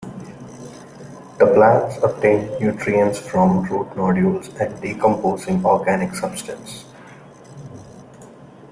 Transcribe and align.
The 1.37 1.45
plants 1.53 1.97
obtain 2.01 2.57
nutrients 2.59 3.19
from 3.19 3.61
root 3.65 3.95
nodules 3.95 4.47
and 4.59 4.81
decomposing 4.81 5.63
organic 5.63 6.15
substance. 6.15 6.85